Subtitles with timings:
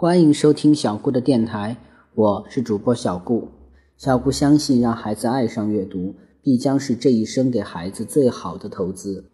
[0.00, 1.76] 欢迎收听小顾的电台，
[2.14, 3.48] 我是主播小顾。
[3.98, 9.26] 小顾相信，让孩子爱上阅读，必将是这一生给孩子最好的投资。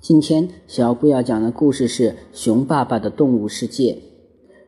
[0.00, 3.92] 今天小顾要讲的故事是《熊爸爸的动物世界》。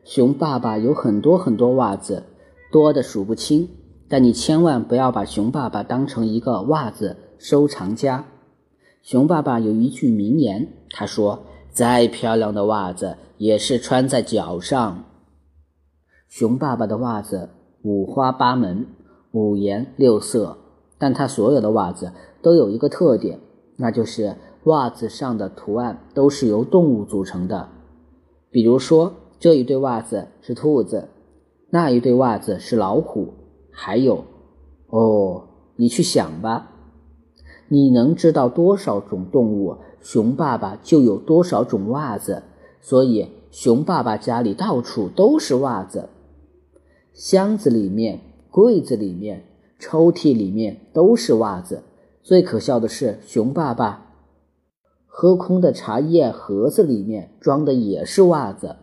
[0.05, 2.23] 熊爸爸有很多很多袜子，
[2.71, 3.67] 多的数不清。
[4.07, 8.23] 但你千万不要把熊爸爸当成一个袜子收藏家。
[9.03, 15.03] 熊爸爸有一句名言，他说：“再漂亮的袜子也是穿在脚上。”
[16.29, 17.49] 熊爸爸的袜子
[17.83, 18.85] 五花八门、
[19.31, 20.57] 五颜六色，
[20.97, 23.39] 但他所有的袜子都有一个特点，
[23.77, 27.69] 那就是袜子上的图案都是由动物组成的。
[28.51, 31.07] 比如说，这一对袜子是兔子，
[31.69, 33.33] 那一对袜子是老虎。
[33.71, 34.25] 还有，
[34.87, 35.43] 哦，
[35.75, 36.71] 你去想吧，
[37.69, 42.43] 你能知道多少种动物，熊爸爸就有多少种袜子。
[42.81, 46.09] 所以，熊爸爸家里到处都是袜子，
[47.17, 49.43] 箱子里面、柜子里面、
[49.79, 51.81] 抽屉里面都是袜子。
[52.21, 54.13] 最可笑的是，熊爸爸
[55.07, 58.75] 喝空的茶叶盒子里面装的也是袜子。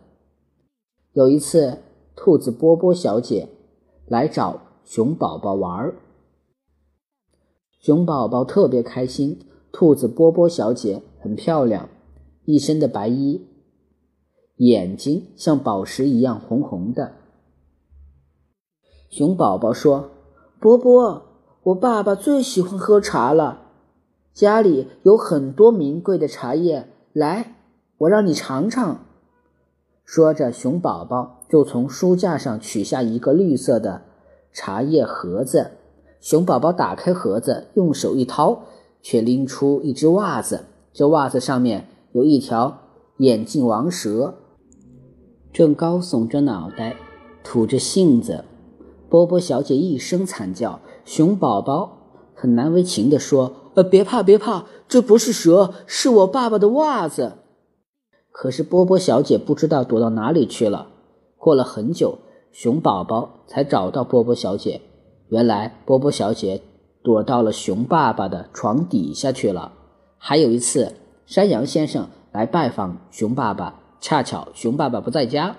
[1.13, 1.77] 有一次，
[2.13, 3.47] 兔子波波小姐
[4.05, 4.61] 来找。
[4.83, 5.95] 熊宝宝玩儿，
[7.79, 9.39] 熊宝宝特别开心。
[9.71, 11.89] 兔子波波小姐很漂亮，
[12.43, 13.47] 一身的白衣，
[14.57, 17.13] 眼睛像宝石一样红红的。
[19.09, 20.09] 熊宝宝说
[20.59, 21.21] ：“波波，
[21.63, 23.61] 我爸爸最喜欢喝茶了，
[24.33, 27.55] 家里有很多名贵的茶叶，来，
[27.99, 29.05] 我让你尝尝。”
[30.03, 34.01] 说着，熊宝宝就从书架上取下一个绿色的。
[34.51, 35.71] 茶叶盒子，
[36.21, 38.63] 熊宝宝打开盒子，用手一掏，
[39.01, 40.65] 却拎出一只袜子。
[40.93, 42.79] 这袜子上面有一条
[43.17, 44.35] 眼镜王蛇，
[45.51, 46.95] 正高耸着脑袋，
[47.43, 48.45] 吐着信子。
[49.15, 51.99] 波波小姐一声惨叫，熊宝宝
[52.33, 57.37] 很难为情地说：“呃，别怕，别怕，这不是蛇，是我爸爸的袜子。”
[58.29, 60.89] 可是波波小姐不知道躲到哪里去了。
[61.37, 62.17] 过了很久。
[62.51, 64.81] 熊宝宝才找到波波小姐，
[65.29, 66.61] 原来波波小姐
[67.01, 69.71] 躲到了熊爸爸的床底下去了。
[70.17, 70.91] 还有一次，
[71.25, 75.55] 山羊先生来拜访熊爸爸，恰巧熊爸爸不在家。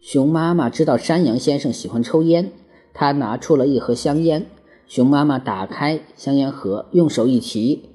[0.00, 2.52] 熊妈妈知道山羊先生喜欢抽烟，
[2.94, 4.46] 她拿出了一盒香烟。
[4.86, 7.90] 熊妈妈打开香烟盒，用手一提，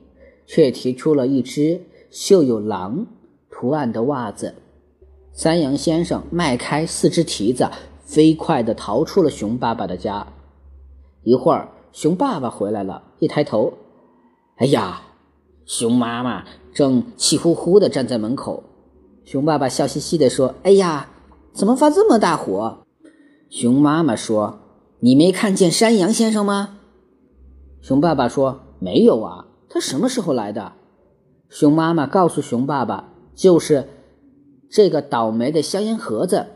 [0.46, 3.08] 却提出了一只绣有狼
[3.50, 4.54] 图案的袜子。
[5.34, 7.70] 山羊先生迈开四只蹄子，
[8.06, 10.28] 飞快地逃出了熊爸爸的家。
[11.24, 13.74] 一会儿，熊爸爸回来了，一抬头，
[14.58, 15.02] 哎呀，
[15.66, 18.64] 熊妈妈正气呼呼地站在门口。
[19.26, 21.10] 熊爸爸笑嘻嘻地说：“哎呀，
[21.56, 22.86] 怎么发这么大火？”
[23.50, 24.60] 熊妈妈说
[25.00, 26.78] ：“你没看见山羊先生吗？”
[27.82, 30.74] 熊爸爸说：“没有啊，他什么时候来的？”
[31.50, 33.88] 熊妈妈告诉熊爸爸：“就是。”
[34.68, 36.48] 这个倒霉的香烟盒子，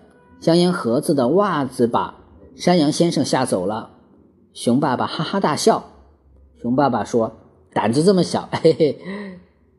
[0.42, 2.16] 香烟盒子的袜子把
[2.56, 3.92] 山羊先生吓走了。
[4.52, 5.86] 熊爸爸哈哈大笑。
[6.62, 7.38] 熊爸爸说
[7.72, 9.00] ：“胆子这么小，嘿嘿，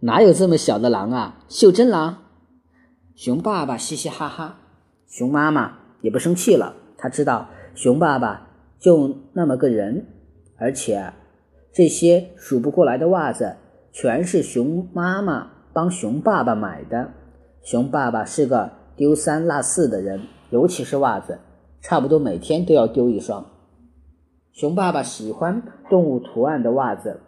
[0.01, 1.45] 哪有这么小的狼啊？
[1.49, 2.19] 袖珍狼。”
[3.15, 4.57] 熊爸爸嘻嘻哈哈。
[5.11, 8.49] 熊妈妈也不生气了，她知道熊爸爸
[8.79, 10.07] 就那么个人，
[10.57, 11.13] 而且
[11.73, 13.57] 这些数不过来的袜子
[13.91, 17.11] 全是熊妈妈帮熊爸爸买的。
[17.61, 21.41] 熊爸爸是个丢三落四的人，尤其是袜子，
[21.81, 23.45] 差不多每天都要丢一双。
[24.53, 27.21] 熊爸爸喜欢动物图案的袜子，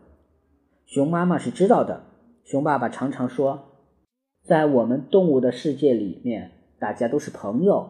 [0.87, 2.05] 熊妈妈是知道的。
[2.45, 3.73] 熊爸爸常常说，
[4.45, 7.89] 在我们动物的世界里面，大家都是朋友。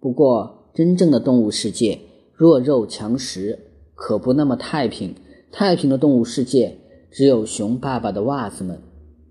[0.00, 1.98] 不过，真正的动物世界
[2.32, 3.58] 弱肉强食，
[3.96, 5.12] 可不那么太平。
[5.50, 6.78] 太平的动物世界，
[7.10, 8.80] 只有熊爸爸的袜子们。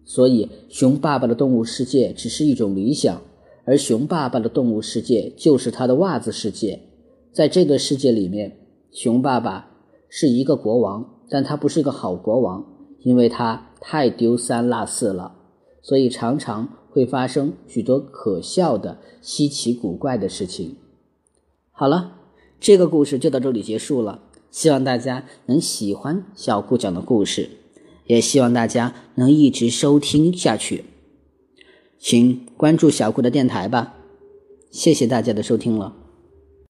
[0.03, 3.21] 所以，熊爸爸的动物世界只是一种理想，
[3.63, 6.81] 而熊爸爸的动物世界就是他的袜子世界。
[7.31, 8.57] 在这个世界里面，
[8.91, 9.71] 熊爸爸
[10.09, 12.65] 是一个国王，但他不是个好国王，
[12.99, 15.37] 因为他太丢三落四了，
[15.81, 20.75] 所以常常会发生许多可笑的、稀奇古怪的事情。
[21.71, 22.17] 好了，
[22.59, 27.51] 这个故事就到这里结束了，希望大家能喜欢小顾讲的故事。
[28.05, 30.85] 也希望大家能一直收听下去，
[31.99, 33.95] 请关注小顾的电台吧。
[34.71, 36.08] 谢谢大家的收听了。